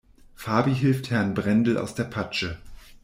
Fabi 0.33 0.73
hilft 0.73 1.11
Herrn 1.11 1.35
Brendel 1.35 1.77
aus 1.77 1.93
der 1.93 2.05
Patsche. 2.05 2.57